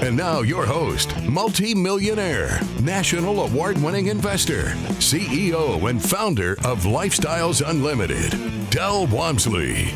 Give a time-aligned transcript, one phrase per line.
[0.00, 4.66] And now, your host, multi-millionaire, national award-winning investor,
[5.00, 8.30] CEO and founder of Lifestyles Unlimited,
[8.70, 9.88] Del Walmsley.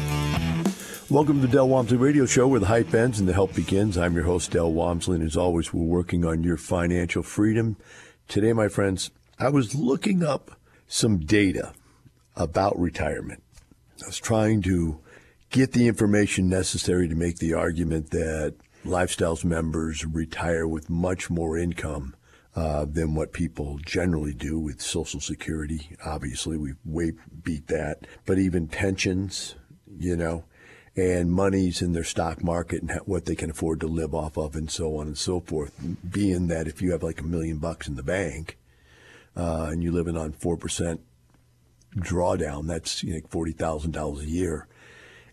[1.08, 3.96] Welcome to the Del Walmsley Radio Show, where the hype ends and the help begins.
[3.96, 7.76] I'm your host, Del Walmsley, and as always, we're working on your financial freedom.
[8.26, 10.58] Today, my friends, I was looking up
[10.88, 11.74] some data
[12.34, 13.44] about retirement.
[14.02, 14.98] I was trying to
[15.50, 21.56] get the information necessary to make the argument that Lifestyles members retire with much more
[21.56, 22.14] income
[22.56, 25.96] uh, than what people generally do with Social Security.
[26.04, 28.06] Obviously, we way beat that.
[28.26, 29.54] But even pensions,
[29.98, 30.44] you know,
[30.96, 34.54] and monies in their stock market and what they can afford to live off of,
[34.56, 35.72] and so on and so forth.
[36.10, 38.58] Being that if you have like a million bucks in the bank
[39.36, 41.00] uh, and you're living on four percent
[41.96, 44.66] drawdown, that's you know, forty thousand dollars a year.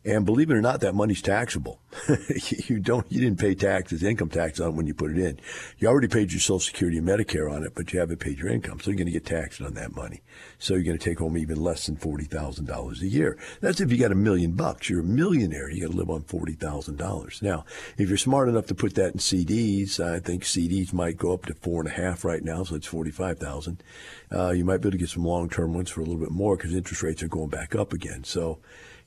[0.09, 1.79] And believe it or not, that money's taxable.
[2.67, 5.39] you don't, you didn't pay taxes, income tax on it when you put it in.
[5.77, 8.49] You already paid your Social Security and Medicare on it, but you haven't paid your
[8.49, 10.21] income, so you're going to get taxed on that money.
[10.57, 13.37] So you're going to take home even less than forty thousand dollars a year.
[13.61, 14.89] That's if you got a million bucks.
[14.89, 15.69] You're a millionaire.
[15.69, 17.41] You got to live on forty thousand dollars.
[17.43, 17.65] Now,
[17.97, 21.45] if you're smart enough to put that in CDs, I think CDs might go up
[21.45, 23.83] to four and a half right now, so it's forty-five thousand.
[24.31, 26.55] Uh, you might be able to get some long-term ones for a little bit more
[26.55, 28.23] because interest rates are going back up again.
[28.23, 28.59] So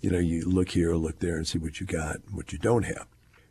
[0.03, 2.59] you know, you look here, look there, and see what you got, and what you
[2.59, 3.07] don't have.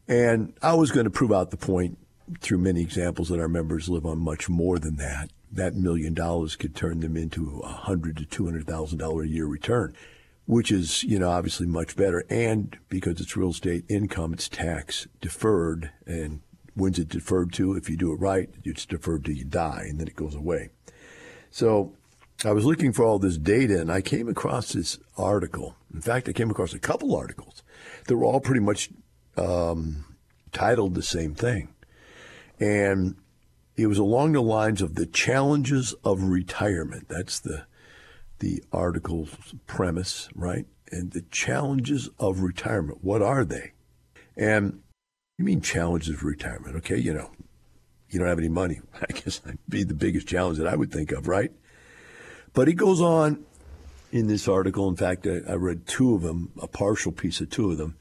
[0.07, 1.97] And I was going to prove out the point
[2.41, 5.31] through many examples that our members live on much more than that.
[5.51, 9.27] That million dollars could turn them into a hundred to two hundred thousand dollar a
[9.27, 9.95] year return,
[10.45, 12.25] which is, you know, obviously much better.
[12.29, 15.91] And because it's real estate income, it's tax deferred.
[16.05, 16.41] And
[16.73, 17.75] when's it deferred to?
[17.75, 20.69] If you do it right, it's deferred till you die, and then it goes away.
[21.51, 21.93] So
[22.43, 25.75] I was looking for all this data and I came across this article.
[25.93, 27.61] In fact, I came across a couple articles
[28.07, 28.89] that were all pretty much
[29.37, 30.05] um,
[30.51, 31.69] titled the same thing.
[32.59, 33.15] And
[33.75, 37.07] it was along the lines of the challenges of retirement.
[37.09, 37.65] That's the
[38.39, 40.65] the article's premise, right?
[40.91, 43.03] And the challenges of retirement.
[43.03, 43.73] What are they?
[44.35, 44.81] And
[45.37, 46.75] you mean challenges of retirement?
[46.77, 47.29] Okay, you know,
[48.11, 48.81] you don't have any money.
[49.01, 51.51] I guess that'd be the biggest challenge that I would think of, right?
[52.53, 53.45] But he goes on
[54.11, 54.89] in this article.
[54.89, 57.95] In fact, I, I read two of them, a partial piece of two of them.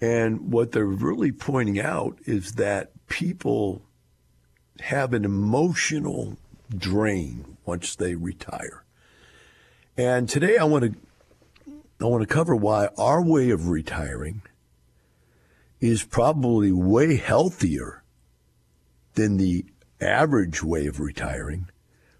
[0.00, 3.82] And what they're really pointing out is that people
[4.80, 6.36] have an emotional
[6.76, 8.84] drain once they retire.
[9.96, 10.94] And today I want to
[12.00, 14.42] I want to cover why our way of retiring
[15.80, 18.03] is probably way healthier
[19.14, 19.64] than the
[20.00, 21.68] average way of retiring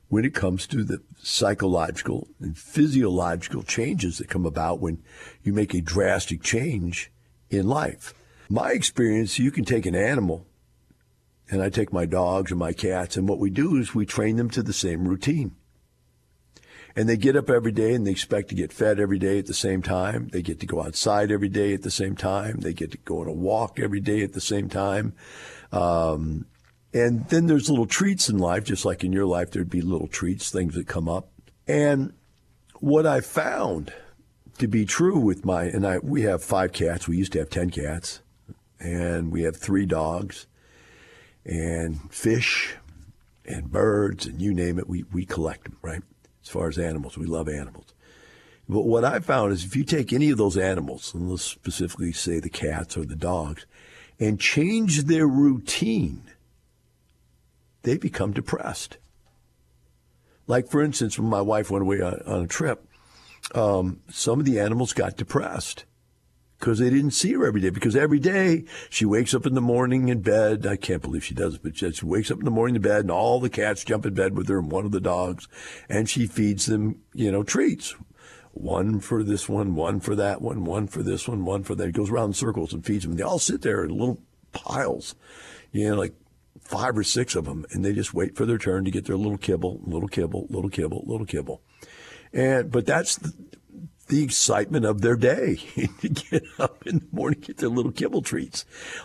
[0.09, 5.03] when it comes to the psychological and physiological changes that come about when
[5.43, 7.11] you make a drastic change
[7.51, 8.15] in life.
[8.49, 10.47] My experience, you can take an animal,
[11.51, 14.37] and I take my dogs and my cats, and what we do is we train
[14.37, 15.57] them to the same routine.
[16.97, 19.47] And they get up every day and they expect to get fed every day at
[19.47, 20.29] the same time.
[20.29, 22.59] They get to go outside every day at the same time.
[22.61, 25.13] They get to go on a walk every day at the same time.
[25.73, 26.47] Um,
[26.95, 30.07] and then there's little treats in life, just like in your life, there'd be little
[30.07, 31.29] treats, things that come up.
[31.67, 32.13] And
[32.79, 33.93] what I found
[34.59, 37.09] to be true with my, and I, we have five cats.
[37.09, 38.21] We used to have 10 cats,
[38.79, 40.47] and we have three dogs,
[41.45, 42.77] and fish,
[43.45, 46.03] and birds, and you name it, we, we collect them, right?
[46.45, 47.93] As far as animals, we love animals.
[48.69, 52.13] But what I found is if you take any of those animals, and let's specifically
[52.13, 53.67] say the cats or the dogs,
[54.21, 56.23] and change their routine,
[57.85, 58.99] they become depressed.
[60.47, 62.87] Like, for instance, when my wife went away on, on a trip,
[63.55, 65.85] um, some of the animals got depressed
[66.59, 67.71] because they didn't see her every day.
[67.71, 70.67] Because every day she wakes up in the morning in bed.
[70.67, 73.11] I can't believe she does but she wakes up in the morning in bed and
[73.11, 75.49] all the cats jump in bed with her and one of the dogs,
[75.89, 77.95] and she feeds them, you know, treats.
[78.53, 81.89] One for this one, one for that one, one for this one, one for that.
[81.89, 83.13] It goes around in circles and feeds them.
[83.13, 84.23] and They all sit there in little
[84.53, 85.17] piles,
[85.73, 86.15] you know, like
[86.61, 89.17] five or six of them, and they just wait for their turn to get their
[89.17, 91.63] little kibble, little kibble, little kibble, little kibble.
[92.33, 93.33] And but that's the,
[94.09, 95.57] the excitement of their day
[96.01, 98.65] to get up in the morning, get their little kibble treats.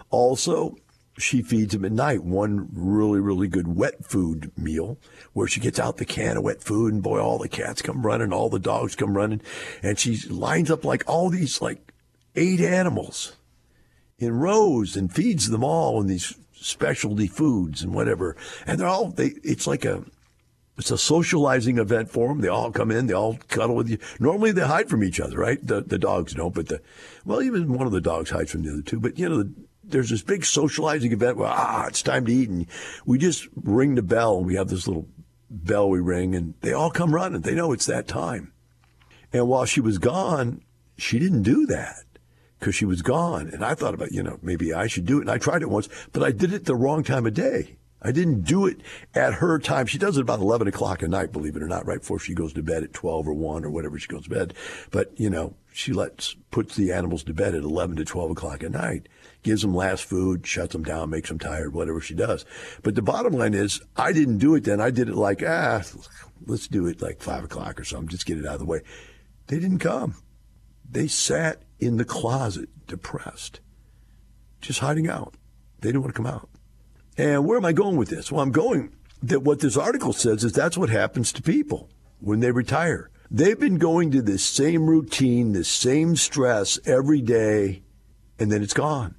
[0.09, 0.75] Also,
[1.17, 4.97] she feeds them at night one really, really good wet food meal
[5.33, 8.05] where she gets out the can of wet food and boy, all the cats come
[8.05, 9.41] running, all the dogs come running.
[9.83, 11.93] And she lines up like all these like
[12.35, 13.35] eight animals
[14.17, 18.35] in rows and feeds them all in these specialty foods and whatever.
[18.65, 20.03] And they're all, they, it's like a,
[20.77, 22.41] it's a socializing event for them.
[22.41, 23.97] They all come in, they all cuddle with you.
[24.19, 25.65] Normally they hide from each other, right?
[25.65, 26.81] The, the dogs don't, but the,
[27.25, 28.99] well, even one of the dogs hides from the other two.
[28.99, 29.53] But, you know, the,
[29.83, 32.49] there's this big socializing event where, ah, it's time to eat.
[32.49, 32.67] And
[33.05, 35.07] we just ring the bell and we have this little
[35.49, 37.41] bell we ring and they all come running.
[37.41, 38.53] They know it's that time.
[39.33, 40.61] And while she was gone,
[40.97, 42.03] she didn't do that
[42.59, 43.47] because she was gone.
[43.47, 45.21] And I thought about, you know, maybe I should do it.
[45.21, 47.77] And I tried it once, but I did it the wrong time of day.
[48.01, 48.79] I didn't do it
[49.13, 49.85] at her time.
[49.85, 52.33] She does it about 11 o'clock at night, believe it or not, right before she
[52.33, 54.53] goes to bed at 12 or 1 or whatever she goes to bed.
[54.89, 58.63] But, you know, she lets, puts the animals to bed at 11 to 12 o'clock
[58.63, 59.09] at night,
[59.43, 62.45] gives them last food, shuts them down, makes them tired, whatever she does.
[62.83, 64.79] But the bottom line is, I didn't do it then.
[64.79, 65.83] I did it like, ah,
[66.45, 68.79] let's do it like 5 o'clock or something, just get it out of the way.
[69.47, 70.15] They didn't come.
[70.91, 73.59] They sat in the closet, depressed,
[74.61, 75.35] just hiding out.
[75.81, 76.49] They didn't want to come out.
[77.17, 78.31] And where am I going with this?
[78.31, 81.89] Well, I'm going that what this article says is that's what happens to people
[82.19, 83.09] when they retire.
[83.31, 87.83] They've been going to this same routine, this same stress every day,
[88.39, 89.15] and then it's gone.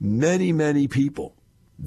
[0.00, 1.34] Many, many people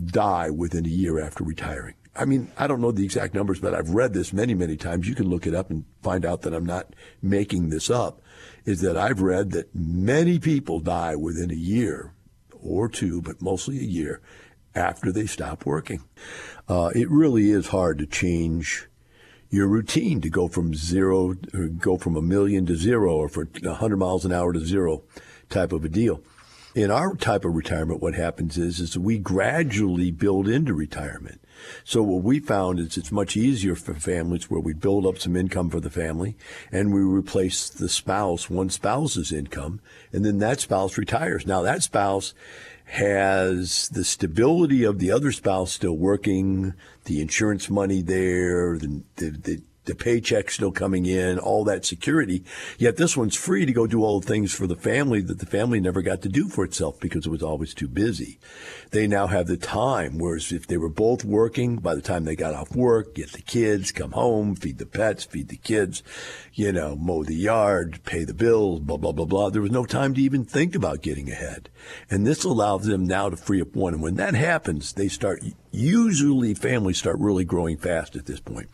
[0.06, 1.95] die within a year after retiring.
[2.15, 5.07] I mean, I don't know the exact numbers, but I've read this many, many times.
[5.07, 8.21] You can look it up and find out that I'm not making this up.
[8.65, 12.13] Is that I've read that many people die within a year
[12.51, 14.21] or two, but mostly a year
[14.75, 16.03] after they stop working.
[16.67, 18.87] Uh, it really is hard to change
[19.49, 21.33] your routine to go from zero,
[21.77, 25.03] go from a million to zero, or for 100 miles an hour to zero
[25.49, 26.23] type of a deal.
[26.73, 31.40] In our type of retirement, what happens is, is we gradually build into retirement.
[31.83, 35.35] So what we found is it's much easier for families where we build up some
[35.35, 36.35] income for the family
[36.71, 39.79] and we replace the spouse, one spouse's income,
[40.11, 41.45] and then that spouse retires.
[41.45, 42.33] Now that spouse
[42.85, 46.73] has the stability of the other spouse still working,
[47.05, 52.43] the insurance money there, the, the, the, the paycheck still coming in, all that security.
[52.77, 55.45] Yet this one's free to go do all the things for the family that the
[55.45, 58.39] family never got to do for itself because it was always too busy.
[58.91, 62.35] They now have the time, whereas if they were both working, by the time they
[62.35, 66.03] got off work, get the kids, come home, feed the pets, feed the kids,
[66.53, 69.49] you know, mow the yard, pay the bills, blah, blah, blah, blah.
[69.49, 71.69] There was no time to even think about getting ahead.
[72.09, 73.95] And this allows them now to free up one.
[73.95, 75.41] And when that happens, they start,
[75.71, 78.69] usually families start really growing fast at this point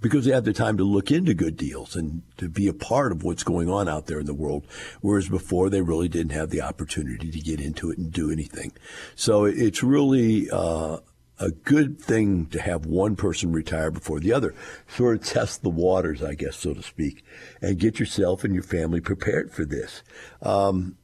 [0.00, 3.12] because they have the time to look into good deals and to be a part
[3.12, 4.66] of what's going on out there in the world.
[5.00, 8.72] Whereas before they really didn't have the opportunity to get into it and do anything.
[9.14, 10.98] So it's really, uh,
[11.38, 14.54] a good thing to have one person retire before the other.
[14.88, 17.24] Sort of test the waters, I guess, so to speak,
[17.60, 20.02] and get yourself and your family prepared for this.
[20.40, 20.96] Um,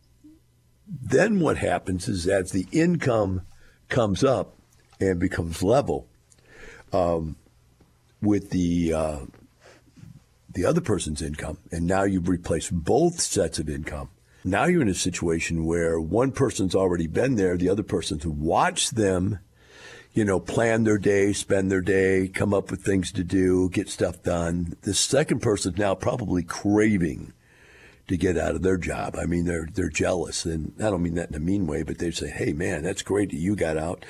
[0.86, 3.42] then what happens is as the income
[3.88, 4.56] comes up
[5.00, 6.08] and becomes level,
[6.92, 7.36] um,
[8.22, 9.18] with the uh,
[10.48, 14.10] the other person's income, and now you've replaced both sets of income.
[14.44, 18.96] Now you're in a situation where one person's already been there, the other person's watched
[18.96, 19.38] them,
[20.12, 23.88] you know, plan their day, spend their day, come up with things to do, get
[23.88, 24.76] stuff done.
[24.82, 27.32] The second person's now probably craving
[28.08, 29.16] to get out of their job.
[29.16, 31.98] I mean, they're they're jealous, and I don't mean that in a mean way, but
[31.98, 34.04] they say, "Hey, man, that's great that you got out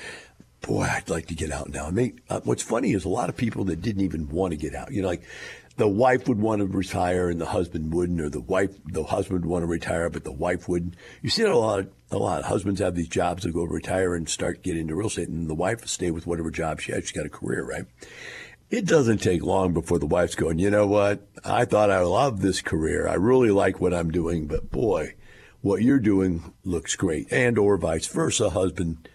[0.62, 1.86] boy, I'd like to get out now.
[1.86, 4.56] I mean, uh, what's funny is a lot of people that didn't even want to
[4.56, 4.92] get out.
[4.92, 5.22] You know, like
[5.76, 9.40] the wife would want to retire and the husband wouldn't, or the wife, the husband
[9.40, 10.94] would want to retire, but the wife wouldn't.
[11.20, 11.80] You see that a lot.
[11.80, 12.44] Of, a lot.
[12.44, 15.54] Husbands have these jobs that go retire and start getting into real estate, and the
[15.54, 17.04] wife will stay with whatever job she has.
[17.04, 17.86] She's got a career, right?
[18.70, 21.26] It doesn't take long before the wife's going, you know what?
[21.44, 23.08] I thought I loved this career.
[23.08, 25.14] I really like what I'm doing, but boy,
[25.60, 27.30] what you're doing looks great.
[27.30, 28.50] And or vice versa.
[28.50, 29.08] Husband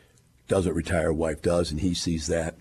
[0.48, 2.56] doesn't retire, wife does, and he sees that.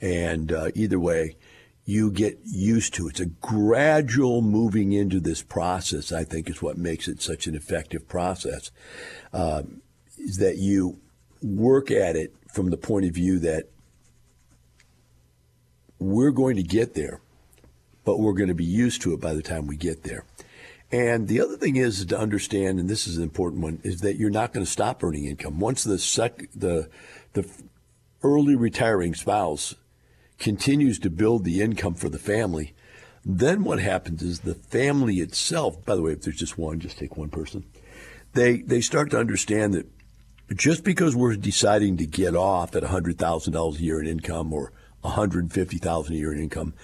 [0.00, 1.36] And uh, either way,
[1.84, 3.10] you get used to it.
[3.10, 7.54] It's a gradual moving into this process, I think, is what makes it such an
[7.54, 8.70] effective process.
[9.32, 9.82] Um,
[10.16, 11.00] is that you
[11.42, 13.68] work at it from the point of view that
[15.98, 17.20] we're going to get there,
[18.04, 20.24] but we're going to be used to it by the time we get there.
[20.92, 24.16] And the other thing is to understand, and this is an important one, is that
[24.16, 26.88] you're not going to stop earning income once the sec the
[27.32, 27.48] the
[28.22, 29.74] early retiring spouse
[30.38, 32.74] continues to build the income for the family.
[33.24, 35.84] Then what happens is the family itself.
[35.84, 37.64] By the way, if there's just one, just take one person.
[38.32, 39.86] They they start to understand that
[40.56, 46.12] just because we're deciding to get off at $100,000 a year in income or 150,000
[46.12, 46.74] a year in income,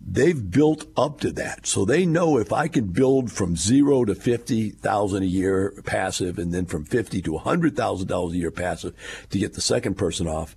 [0.00, 1.66] they've built up to that.
[1.66, 6.52] So they know if I can build from 0 to 50,000 a year passive and
[6.52, 8.94] then from 50 to $100,000 a year passive
[9.30, 10.56] to get the second person off,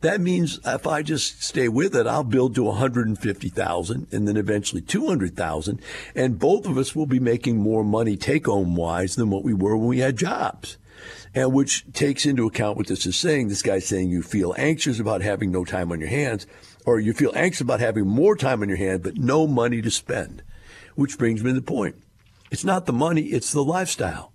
[0.00, 4.80] that means if I just stay with it, I'll build to 150,000 and then eventually
[4.80, 5.80] 200,000
[6.14, 9.54] and both of us will be making more money take home wise than what we
[9.54, 10.78] were when we had jobs
[11.34, 13.48] and which takes into account what this is saying.
[13.48, 16.46] This guy's saying you feel anxious about having no time on your hands,
[16.88, 19.90] or you feel anxious about having more time on your hand but no money to
[19.90, 20.42] spend.
[20.94, 21.96] Which brings me to the point.
[22.50, 24.32] It's not the money, it's the lifestyle.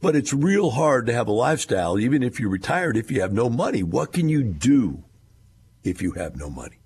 [0.00, 3.32] But it's real hard to have a lifestyle, even if you're retired, if you have
[3.32, 3.82] no money.
[3.82, 5.02] What can you do
[5.82, 6.78] if you have no money?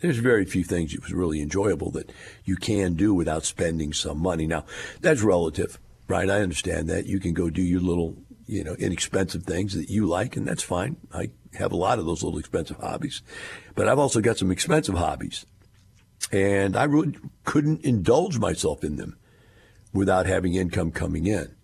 [0.00, 2.12] There's very few things that was really enjoyable that
[2.44, 4.46] you can do without spending some money.
[4.46, 4.66] Now,
[5.00, 6.28] that's relative, right?
[6.28, 7.06] I understand that.
[7.06, 10.62] You can go do your little you know, inexpensive things that you like, and that's
[10.62, 10.96] fine.
[11.12, 13.22] I have a lot of those little expensive hobbies,
[13.74, 15.46] but I've also got some expensive hobbies,
[16.32, 19.18] and I really couldn't indulge myself in them
[19.92, 21.54] without having income coming in.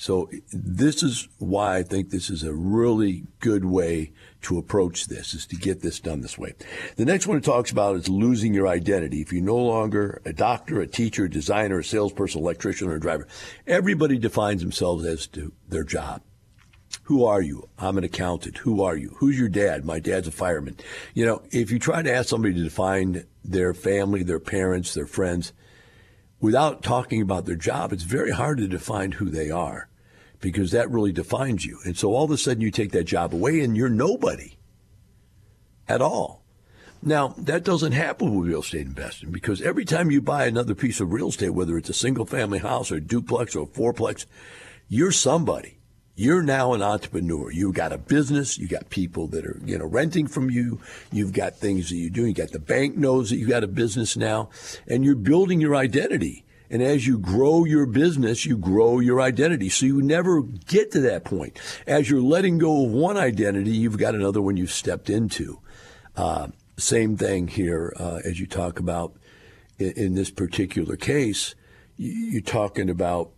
[0.00, 5.34] So this is why I think this is a really good way to approach this
[5.34, 6.54] is to get this done this way.
[6.96, 9.20] The next one it talks about is losing your identity.
[9.20, 13.00] If you're no longer a doctor, a teacher, a designer, a salesperson, electrician, or a
[13.00, 13.28] driver,
[13.66, 16.22] everybody defines themselves as to their job.
[17.02, 17.68] Who are you?
[17.78, 18.56] I'm an accountant.
[18.56, 19.14] Who are you?
[19.18, 19.84] Who's your dad?
[19.84, 20.78] My dad's a fireman.
[21.12, 25.06] You know, if you try to ask somebody to define their family, their parents, their
[25.06, 25.52] friends,
[26.40, 29.89] without talking about their job, it's very hard to define who they are
[30.40, 31.78] because that really defines you.
[31.84, 34.56] And so all of a sudden you take that job away and you're nobody
[35.88, 36.40] at all.
[37.02, 41.00] Now, that doesn't happen with real estate investing because every time you buy another piece
[41.00, 44.26] of real estate, whether it's a single family house or a duplex or a fourplex,
[44.88, 45.78] you're somebody.
[46.14, 47.50] You're now an entrepreneur.
[47.50, 48.58] You've got a business.
[48.58, 50.78] You've got people that are, you know, renting from you.
[51.10, 52.26] You've got things that you do.
[52.26, 54.50] You got the bank knows that you've got a business now
[54.86, 56.44] and you're building your identity.
[56.70, 59.68] And as you grow your business, you grow your identity.
[59.68, 61.58] So you never get to that point.
[61.86, 65.60] As you're letting go of one identity, you've got another one you've stepped into.
[66.16, 66.48] Uh,
[66.78, 69.14] same thing here uh, as you talk about
[69.78, 71.56] in, in this particular case.
[71.96, 73.32] You're talking about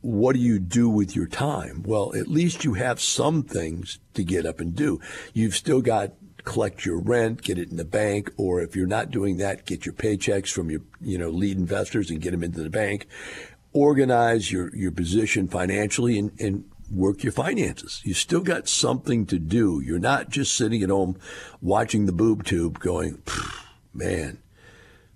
[0.00, 1.82] what do you do with your time?
[1.86, 4.98] Well, at least you have some things to get up and do.
[5.34, 6.12] You've still got
[6.44, 9.86] collect your rent, get it in the bank, or if you're not doing that, get
[9.86, 13.06] your paychecks from your, you know, lead investors and get them into the bank.
[13.72, 18.00] Organize your, your position financially and, and work your finances.
[18.04, 19.80] You still got something to do.
[19.84, 21.18] You're not just sitting at home
[21.60, 23.22] watching the boob tube going,
[23.94, 24.38] man,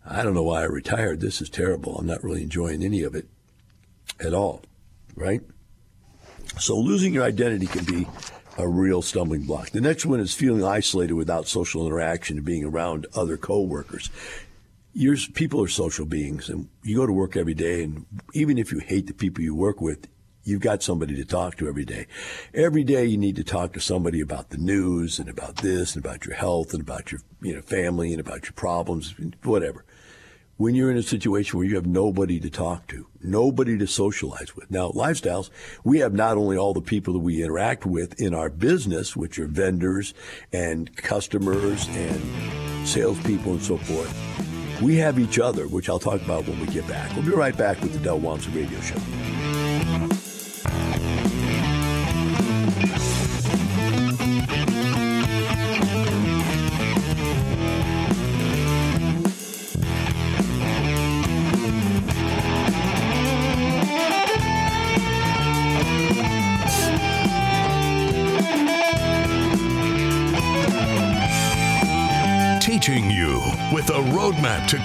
[0.07, 1.21] I don't know why I retired.
[1.21, 1.99] This is terrible.
[1.99, 3.27] I'm not really enjoying any of it
[4.21, 4.63] at all,
[5.17, 5.41] right?
[6.59, 8.07] So losing your identity can be
[8.59, 9.71] a real stumbling block.
[9.71, 14.11] The next one is feeling isolated without social interaction and being around other coworkers.
[14.93, 18.71] You're, people are social beings, and you go to work every day, and even if
[18.71, 20.07] you hate the people you work with,
[20.45, 22.07] you've got somebody to talk to every day.
[22.53, 26.05] Every day you need to talk to somebody about the news and about this and
[26.05, 29.85] about your health and about your you know family and about your problems, whatever
[30.57, 34.55] when you're in a situation where you have nobody to talk to, nobody to socialize
[34.55, 34.71] with.
[34.71, 35.51] Now, lifestyles,
[35.83, 39.39] we have not only all the people that we interact with in our business, which
[39.39, 40.15] are vendors
[40.53, 44.81] and customers and salespeople and so forth.
[44.81, 47.15] We have each other, which I'll talk about when we get back.
[47.15, 49.01] We'll be right back with the Del Walmsley Radio Show.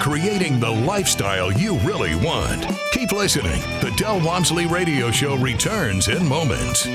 [0.00, 2.66] Creating the lifestyle you really want.
[2.92, 3.60] Keep listening.
[3.82, 6.88] The Del Walmsley Radio Show returns in moments.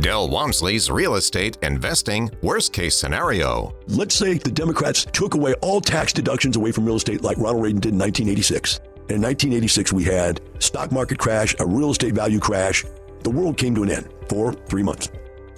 [0.00, 3.74] Del Walmsley's real estate investing worst case scenario.
[3.88, 7.62] Let's say the Democrats took away all tax deductions away from real estate like Ronald
[7.62, 8.80] Reagan did in 1986.
[9.08, 12.84] In 1986, we had stock market crash, a real estate value crash.
[13.22, 15.08] The world came to an end for three months.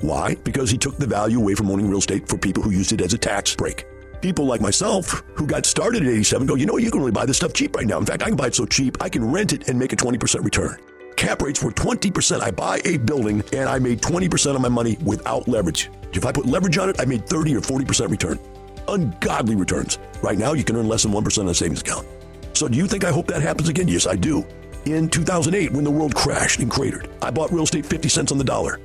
[0.01, 0.37] Why?
[0.45, 3.01] Because he took the value away from owning real estate for people who used it
[3.01, 3.85] as a tax break.
[4.27, 7.25] People like myself who got started at 87 go, you know, you can really buy
[7.25, 7.99] this stuff cheap right now.
[7.99, 9.97] In fact, I can buy it so cheap, I can rent it and make a
[9.97, 10.81] 20% return.
[11.15, 12.41] Cap rates were 20%.
[12.41, 15.91] I buy a building and I made 20% of my money without leverage.
[16.13, 18.41] If I put leverage on it, I made 30 or 40% return.
[18.89, 20.01] Ungodly returns.
[20.23, 22.05] Right now, you can earn less than 1% on a savings account.
[22.53, 23.87] So do you think I hope that happens again?
[23.87, 24.45] Yes, I do.
[24.87, 27.09] in 2008 when the world crashed and cratered.
[27.23, 28.81] I bought real estate 50 cents on the dollar.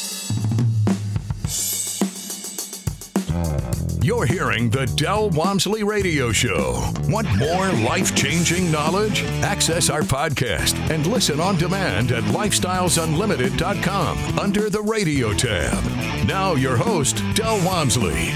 [4.04, 6.92] You're hearing the Del Walmsley Radio Show.
[7.04, 9.22] Want more life changing knowledge?
[9.44, 16.28] Access our podcast and listen on demand at lifestylesunlimited.com under the radio tab.
[16.28, 18.32] Now, your host, Del Walmsley.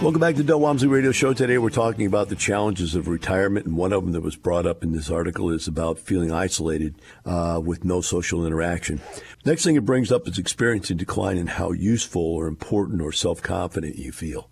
[0.00, 1.34] Welcome back to Del Walmsley Radio Show.
[1.34, 4.64] Today we're talking about the challenges of retirement, and one of them that was brought
[4.64, 6.94] up in this article is about feeling isolated
[7.26, 9.00] uh, with no social interaction.
[9.44, 13.96] Next thing it brings up is experiencing decline in how useful or important or self-confident
[13.96, 14.48] you feel.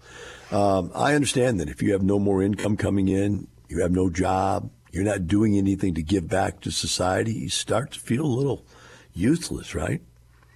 [0.51, 4.11] Um, I understand that if you have no more income coming in, you have no
[4.11, 8.27] job, you're not doing anything to give back to society, you start to feel a
[8.27, 8.67] little
[9.15, 10.03] useless, right?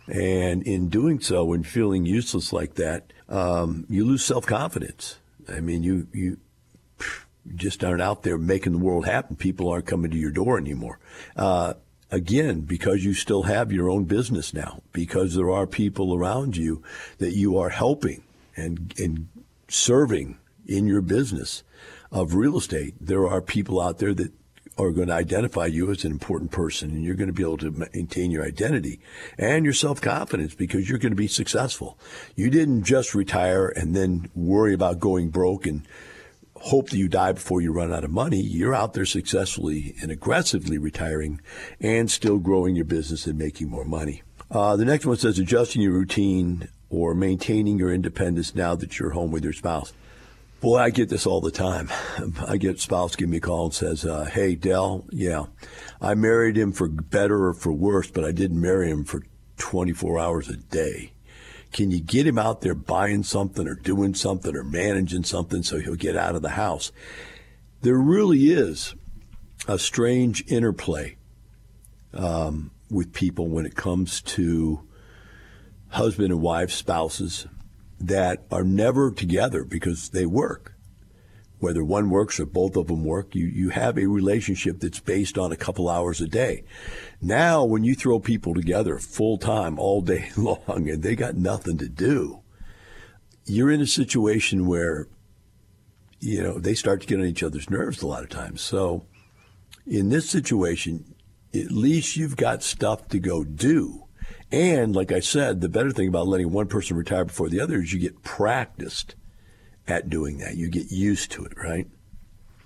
[0.09, 5.19] And in doing so and feeling useless like that, um, you lose self confidence.
[5.49, 6.39] I mean, you you
[7.55, 9.37] just aren't out there making the world happen.
[9.37, 10.99] People aren't coming to your door anymore.
[11.37, 11.75] Uh,
[12.11, 16.83] again, because you still have your own business now, because there are people around you
[17.19, 18.23] that you are helping
[18.57, 19.29] and and
[19.69, 21.63] serving in your business
[22.13, 22.95] of real estate.
[23.01, 24.33] There are people out there that
[24.83, 27.59] are going to identify you as an important person and you're going to be able
[27.59, 29.01] to maintain your identity
[29.39, 31.99] and your self-confidence because you're going to be successful.
[32.37, 35.87] You didn't just retire and then worry about going broke and
[36.57, 38.41] hope that you die before you run out of money.
[38.41, 41.41] You're out there successfully and aggressively retiring
[41.81, 44.23] and still growing your business and making more money.
[44.51, 49.11] Uh, the next one says adjusting your routine or maintaining your independence now that you're
[49.11, 49.93] home with your spouse.
[50.61, 51.91] Boy, I get this all the time.
[52.47, 55.47] I get spouse give me a call and says, uh, "Hey, Del, yeah,
[56.03, 59.23] I married him for better or for worse, but I didn't marry him for
[59.57, 61.13] 24 hours a day.
[61.73, 65.79] Can you get him out there buying something or doing something or managing something so
[65.79, 66.93] he'll get out of the house?"
[67.81, 68.95] There really is
[69.67, 71.17] a strange interplay
[72.13, 74.81] um, with people when it comes to
[75.89, 77.47] husband and wife, spouses
[78.01, 80.75] that are never together because they work.
[81.59, 85.37] Whether one works or both of them work, you, you have a relationship that's based
[85.37, 86.65] on a couple hours a day.
[87.21, 91.77] Now, when you throw people together full time all day long and they got nothing
[91.77, 92.41] to do,
[93.45, 95.09] you're in a situation where,
[96.19, 98.63] you know, they start to get on each other's nerves a lot of times.
[98.63, 99.05] So,
[99.87, 101.15] in this situation,
[101.55, 104.07] at least you've got stuff to go do
[104.53, 107.81] and like I said, the better thing about letting one person retire before the other
[107.81, 109.15] is you get practiced
[109.87, 110.57] at doing that.
[110.57, 111.87] You get used to it, right?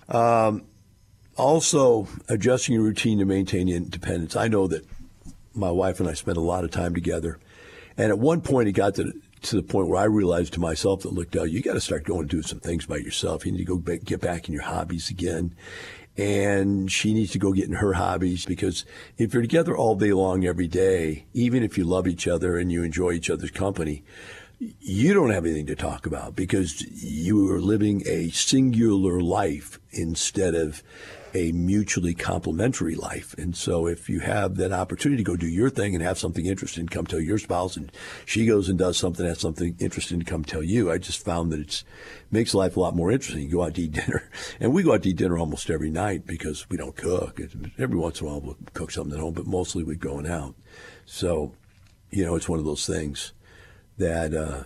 [0.09, 0.65] Um,
[1.37, 4.37] also, adjusting your routine to maintain independence.
[4.37, 4.87] I know that
[5.55, 7.39] my wife and I spent a lot of time together.
[7.97, 11.03] And at one point, it got to, to the point where I realized to myself
[11.03, 13.47] that, look, Del, you got to start going and do some things by yourself.
[13.47, 15.55] You need to go get back in your hobbies again
[16.17, 18.85] and she needs to go get in her hobbies because
[19.19, 22.71] if you're together all day long every day, even if you love each other and
[22.71, 24.05] you enjoy each other's company,
[24.59, 30.55] you don't have anything to talk about because you are living a singular life instead
[30.55, 30.83] of
[31.35, 33.35] a mutually complementary life.
[33.37, 36.47] And so if you have that opportunity to go do your thing and have something
[36.47, 37.91] interesting, come tell your spouse, and
[38.25, 40.93] she goes and does something, has something interesting to come tell you.
[40.93, 41.83] I just found that it
[42.31, 43.43] makes life a lot more interesting.
[43.43, 45.91] You go out to eat dinner, and we go out to eat dinner almost every
[45.91, 47.41] night because we don't cook.
[47.79, 50.55] Every once in a while we'll cook something at home, but mostly we're going out.
[51.05, 51.53] So,
[52.11, 53.33] you know, it's one of those things
[53.99, 54.65] that uh,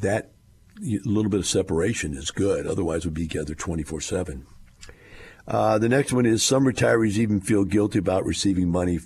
[0.00, 0.32] that
[0.80, 2.66] little bit of separation is good.
[2.66, 4.46] Otherwise, we'd be together 24 7.
[5.48, 8.98] Uh, the next one is some retirees even feel guilty about receiving money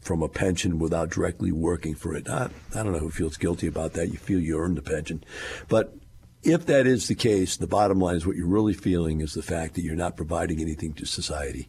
[0.00, 2.28] from a pension without directly working for it.
[2.28, 4.08] I, I don't know who feels guilty about that.
[4.08, 5.24] You feel you earned the pension.
[5.68, 5.94] But
[6.42, 9.42] if that is the case, the bottom line is what you're really feeling is the
[9.42, 11.68] fact that you're not providing anything to society.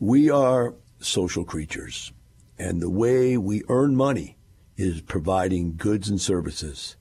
[0.00, 2.12] We are social creatures,
[2.58, 4.36] and the way we earn money
[4.80, 6.96] is providing goods and services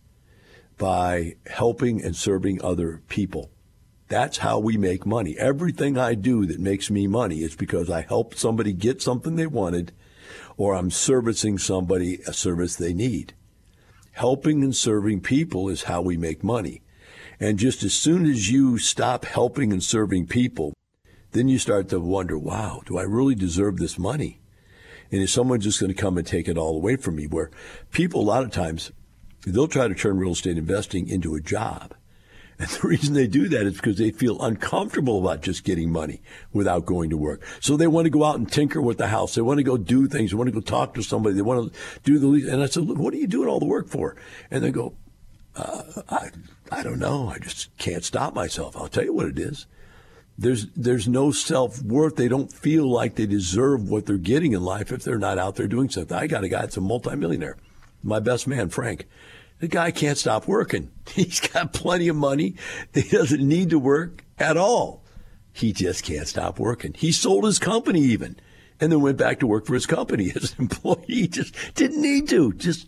[0.77, 3.51] by helping and serving other people.
[4.09, 5.37] That's how we make money.
[5.37, 9.47] Everything I do that makes me money is because I help somebody get something they
[9.47, 9.93] wanted
[10.57, 13.33] or I'm servicing somebody a service they need.
[14.13, 16.81] Helping and serving people is how we make money.
[17.39, 20.73] And just as soon as you stop helping and serving people,
[21.31, 24.41] then you start to wonder, wow, do I really deserve this money?
[25.11, 27.27] And is someone just going to come and take it all away from me?
[27.27, 27.49] Where
[27.91, 28.91] people, a lot of times,
[29.45, 31.95] they'll try to turn real estate investing into a job.
[32.59, 36.21] And the reason they do that is because they feel uncomfortable about just getting money
[36.51, 37.41] without going to work.
[37.61, 39.33] So they want to go out and tinker with the house.
[39.33, 40.31] They want to go do things.
[40.31, 41.35] They want to go talk to somebody.
[41.35, 42.47] They want to do the lease.
[42.47, 44.17] And I said, Look, what are you doing all the work for?
[44.51, 44.93] And they go,
[45.55, 46.31] uh, I,
[46.69, 47.29] I don't know.
[47.29, 48.75] I just can't stop myself.
[48.75, 49.65] I'll tell you what it is.
[50.39, 52.15] There's, there's no self worth.
[52.15, 55.57] They don't feel like they deserve what they're getting in life if they're not out
[55.57, 56.15] there doing something.
[56.15, 57.57] I got a guy that's a multimillionaire.
[58.01, 59.05] My best man, Frank.
[59.59, 60.91] The guy can't stop working.
[61.13, 62.55] He's got plenty of money.
[62.93, 65.03] He doesn't need to work at all.
[65.51, 66.93] He just can't stop working.
[66.93, 68.37] He sold his company even
[68.79, 71.03] and then went back to work for his company as an employee.
[71.05, 72.53] He just didn't need to.
[72.53, 72.87] Just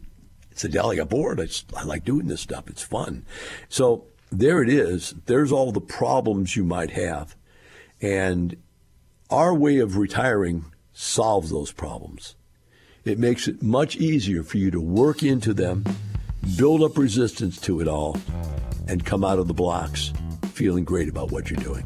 [0.55, 1.41] said, I got bored.
[1.41, 2.69] I, just, I like doing this stuff.
[2.69, 3.25] It's fun.
[3.67, 5.15] So there it is.
[5.25, 7.35] There's all the problems you might have.
[8.01, 8.57] And
[9.29, 12.35] our way of retiring solves those problems.
[13.05, 15.85] It makes it much easier for you to work into them,
[16.57, 18.17] build up resistance to it all,
[18.87, 20.11] and come out of the blocks
[20.53, 21.83] feeling great about what you're doing.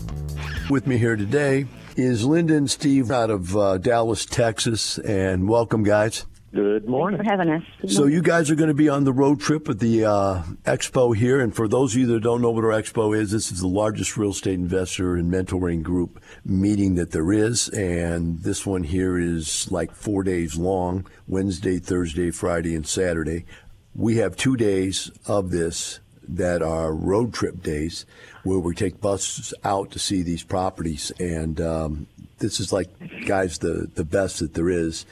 [0.69, 5.84] With me here today is Linda and Steve out of uh, Dallas, Texas, and welcome,
[5.84, 6.25] guys.
[6.56, 7.18] Good morning.
[7.18, 7.94] Thanks for having us.
[7.94, 11.13] So you guys are going to be on the road trip at the uh, expo
[11.13, 13.60] here, and for those of you that don't know what our expo is, this is
[13.60, 18.84] the largest real estate investor and mentoring group meeting that there is, and this one
[18.84, 23.46] here is like four days long: Wednesday, Thursday, Friday, and Saturday.
[23.94, 28.06] We have two days of this that are road trip days,
[28.44, 32.08] where we take buses out to see these properties, and um,
[32.39, 32.88] this is like,
[33.26, 35.06] guys, the the best that there is.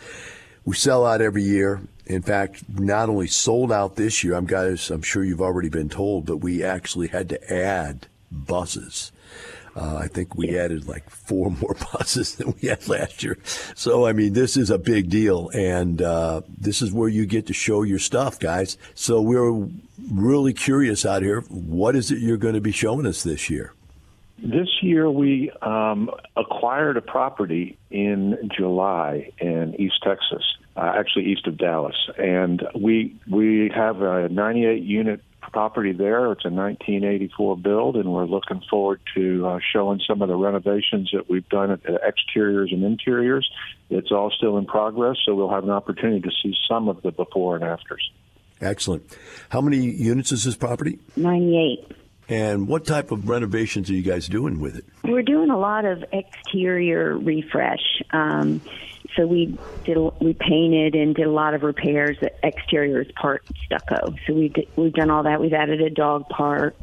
[0.65, 1.82] We sell out every year.
[2.06, 5.89] In fact, not only sold out this year, I'm guys, I'm sure you've already been
[5.89, 9.12] told, but we actually had to add buses.
[9.76, 13.38] Uh, I think we added like four more buses than we had last year.
[13.76, 15.49] So, I mean, this is a big deal.
[15.54, 18.78] And uh, this is where you get to show your stuff, guys.
[18.95, 19.67] So, we're
[20.12, 21.41] really curious out here.
[21.49, 23.73] What is it you're going to be showing us this year?
[24.43, 30.43] This year, we um, acquired a property in July in East Texas,
[30.75, 35.21] uh, actually east of Dallas, and we we have a 98 unit
[35.53, 36.29] property there.
[36.34, 41.12] It's a 1984 build, and we're looking forward to uh, showing some of the renovations
[41.13, 43.49] that we've done at the exteriors and interiors.
[43.89, 47.13] It's all still in progress, so we'll have an opportunity to see some of the
[47.13, 48.12] before and afters.
[48.60, 49.17] Excellent.
[49.47, 50.99] How many units is this property?
[51.15, 52.02] 98.
[52.29, 54.86] And what type of renovations are you guys doing with it?
[55.03, 58.01] We're doing a lot of exterior refresh.
[58.12, 58.62] Um,
[59.15, 62.17] so we did we painted and did a lot of repairs.
[62.19, 64.15] The exterior is part stucco.
[64.25, 65.41] So we did, we've done all that.
[65.41, 66.75] We've added a dog park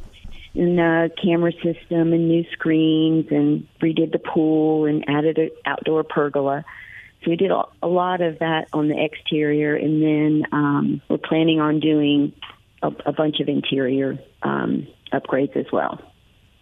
[0.54, 6.04] and a camera system and new screens and redid the pool and added an outdoor
[6.04, 6.64] pergola.
[7.22, 11.60] So we did a lot of that on the exterior, and then um, we're planning
[11.60, 12.32] on doing
[12.82, 16.00] a, a bunch of interior um, upgrades as well.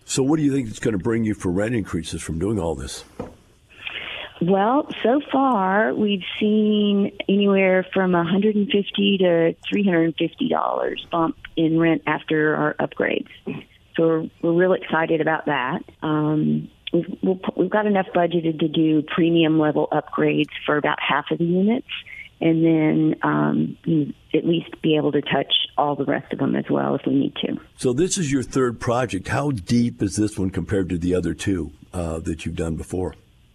[0.05, 2.59] So, what do you think it's going to bring you for rent increases from doing
[2.59, 3.05] all this?
[4.41, 12.55] Well, so far we've seen anywhere from 150 to 350 dollars bump in rent after
[12.55, 13.29] our upgrades.
[13.97, 15.81] So we're, we're real excited about that.
[16.03, 21.31] Um, we've, we'll, we've got enough budgeted to do premium level upgrades for about half
[21.33, 21.89] of the units,
[22.41, 23.77] and then um,
[24.35, 27.15] at least be able to touch all the rest of them as well if we
[27.15, 27.57] need to.
[27.77, 29.29] So this is your third project.
[29.29, 33.15] How deep is this one compared to the other two uh, that you've done before?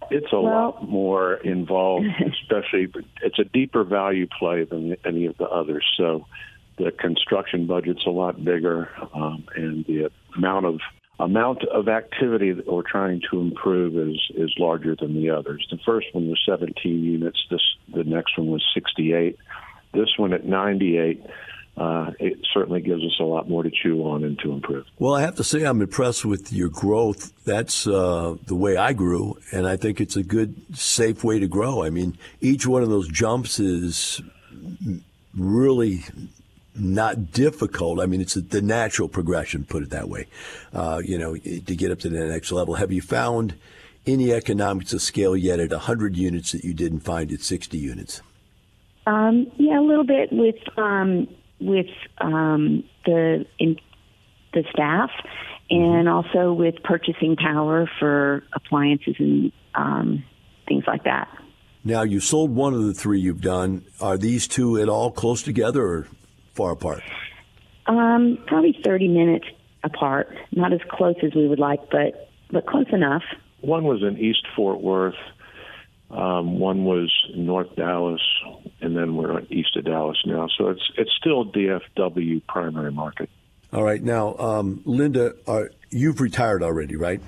[0.10, 2.06] It's a well, lot more involved,
[2.42, 5.86] especially it's a deeper value play than any of the others.
[5.98, 6.26] So
[6.78, 10.80] the construction budget's a lot bigger, um, and the amount of
[11.20, 15.66] amount of activity that we're trying to improve is is larger than the others.
[15.70, 17.40] The first one was 17 units.
[17.50, 17.62] This
[17.94, 19.38] the next one was 68.
[19.94, 21.24] This one at 98
[21.76, 24.86] uh, it certainly gives us a lot more to chew on and to improve.
[25.00, 27.34] Well, I have to say I'm impressed with your growth.
[27.46, 31.48] That's uh, the way I grew, and I think it's a good, safe way to
[31.48, 31.84] grow.
[31.84, 34.22] I mean, each one of those jumps is
[35.36, 36.04] really
[36.76, 38.00] not difficult.
[38.00, 40.28] I mean, it's the natural progression, put it that way,
[40.74, 42.76] uh, you know, to get up to the next level.
[42.76, 43.56] Have you found
[44.06, 48.22] any economics of scale yet at 100 units that you didn't find at 60 units?
[49.06, 51.28] Um, yeah, a little bit with um,
[51.60, 51.88] with
[52.20, 53.78] um, the in,
[54.54, 55.10] the staff,
[55.70, 60.24] and also with purchasing power for appliances and um,
[60.68, 61.28] things like that.
[61.84, 63.84] Now, you sold one of the three you've done.
[64.00, 66.08] Are these two at all close together or
[66.54, 67.04] far apart?
[67.88, 69.46] Um, probably 30 minutes
[69.84, 70.34] apart.
[70.54, 73.24] Not as close as we would like, but but close enough.
[73.62, 75.16] One was in East Fort Worth.
[76.10, 78.22] Um, one was in North Dallas,
[78.84, 80.48] and then we're east of Dallas now.
[80.58, 83.30] So it's it's still DFW primary market.
[83.72, 84.02] All right.
[84.02, 87.22] Now, um, Linda, are, you've retired already, right?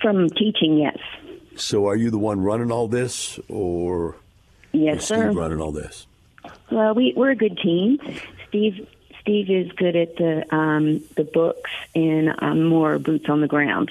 [0.00, 0.96] From teaching, yes.
[1.56, 4.16] So are you the one running all this, or
[4.72, 5.32] yes, is Steve sir.
[5.32, 6.06] running all this?
[6.70, 7.98] Well, we we're a good team.
[8.48, 8.88] Steve
[9.20, 13.90] Steve is good at the um, the books, and I'm more boots on the ground.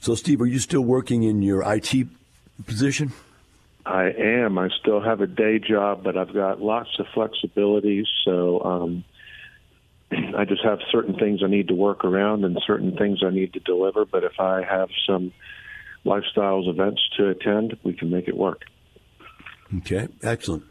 [0.00, 2.06] So, Steve, are you still working in your IT
[2.66, 3.12] position?
[3.86, 4.58] I am.
[4.58, 8.06] I still have a day job, but I've got lots of flexibility.
[8.24, 9.04] So um,
[10.36, 13.52] I just have certain things I need to work around and certain things I need
[13.54, 14.04] to deliver.
[14.04, 15.32] But if I have some
[16.04, 18.62] lifestyles events to attend, we can make it work.
[19.78, 20.64] Okay, excellent.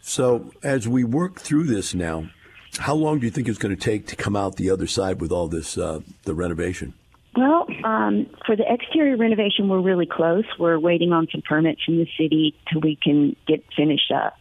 [0.00, 2.30] So, as we work through this now,
[2.78, 5.20] how long do you think it's going to take to come out the other side
[5.20, 6.94] with all this, uh, the renovation?
[7.34, 10.44] Well, um, for the exterior renovation, we're really close.
[10.58, 14.36] We're waiting on some permits from the city till we can get finished up.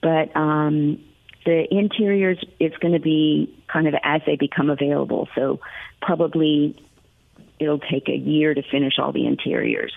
[0.00, 1.02] But um,
[1.44, 5.28] the interiors is going to be kind of as they become available.
[5.34, 5.60] So
[6.00, 6.80] probably
[7.58, 9.92] it'll take a year to finish all the interiors.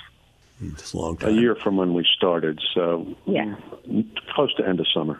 [0.63, 1.38] It's a long time.
[1.38, 3.56] A year from when we started, so Yeah.
[4.34, 5.19] close to end of summer.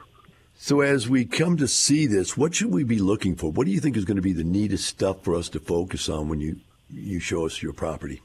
[0.56, 3.52] So, as we come to see this, what should we be looking for?
[3.52, 6.08] What do you think is going to be the neatest stuff for us to focus
[6.08, 6.58] on when you
[6.94, 8.22] you show us your property?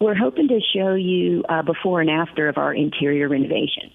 [0.00, 3.92] We're hoping to show you uh, before and after of our interior renovations.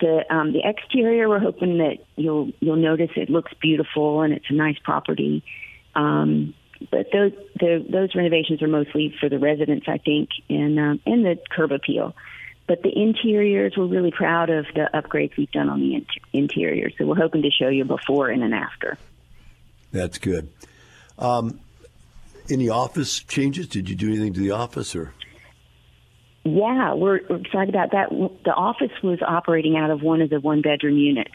[0.00, 4.46] The um, the exterior, we're hoping that you'll you'll notice it looks beautiful and it's
[4.48, 5.44] a nice property.
[5.94, 6.54] Um,
[6.90, 11.24] but those the, those renovations are mostly for the residents, I think, and um, and
[11.24, 12.14] the curb appeal.
[12.66, 16.90] But the interiors, we're really proud of the upgrades we've done on the in- interior.
[16.96, 18.96] So we're hoping to show you before and an after.
[19.92, 20.48] That's good.
[21.18, 21.60] Um,
[22.50, 23.66] any office changes?
[23.68, 25.14] Did you do anything to the office, or
[26.44, 28.10] Yeah, we're, we're excited about that.
[28.44, 31.34] The office was operating out of one of the one bedroom units.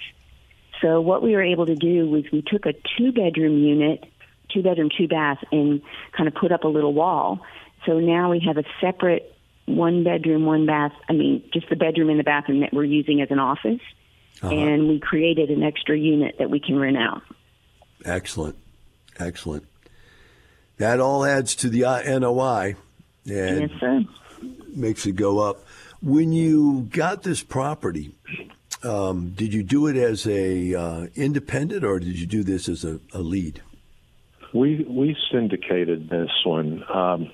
[0.81, 4.05] So what we were able to do was we took a two bedroom unit,
[4.53, 5.81] two bedroom, two bath, and
[6.15, 7.39] kind of put up a little wall.
[7.85, 10.93] So now we have a separate one bedroom, one bath.
[11.09, 13.81] I mean, just the bedroom and the bathroom that we're using as an office.
[14.41, 14.53] Uh-huh.
[14.53, 17.21] And we created an extra unit that we can rent out.
[18.05, 18.55] excellent,
[19.19, 19.65] excellent.
[20.79, 22.75] That all adds to the uh, NOI
[23.25, 24.03] and yes, sir.
[24.73, 25.63] makes it go up.
[26.01, 28.15] When you got this property,
[28.83, 32.85] um, did you do it as a uh, independent or did you do this as
[32.85, 33.61] a, a lead?
[34.53, 36.83] We we syndicated this one.
[36.91, 37.29] Um,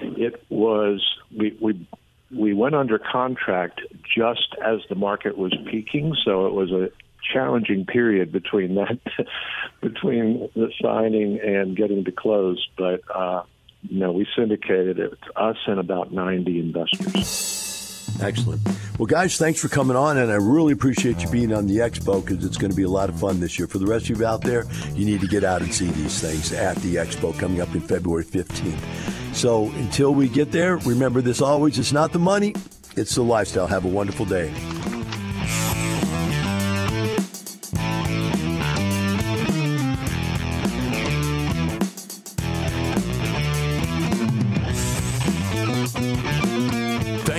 [0.00, 1.04] it was
[1.36, 1.86] we we
[2.30, 3.80] we went under contract
[4.16, 6.90] just as the market was peaking, so it was a
[7.32, 8.98] challenging period between that
[9.80, 12.66] between the signing and getting to close.
[12.76, 13.42] But uh,
[13.90, 15.12] no, we syndicated it.
[15.12, 17.52] It's Us and about ninety investors.
[18.20, 18.60] Excellent.
[18.98, 22.24] Well, guys, thanks for coming on, and I really appreciate you being on the expo
[22.24, 23.66] because it's going to be a lot of fun this year.
[23.66, 26.20] For the rest of you out there, you need to get out and see these
[26.20, 29.34] things at the expo coming up in February 15th.
[29.34, 32.54] So until we get there, remember this always it's not the money,
[32.96, 33.66] it's the lifestyle.
[33.66, 34.52] Have a wonderful day.